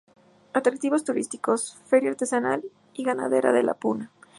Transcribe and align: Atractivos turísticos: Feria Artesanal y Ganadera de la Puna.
Atractivos 0.53 1.03
turísticos: 1.03 1.77
Feria 1.85 2.09
Artesanal 2.09 2.63
y 2.95 3.03
Ganadera 3.03 3.51
de 3.53 3.61
la 3.61 3.75
Puna. 3.75 4.09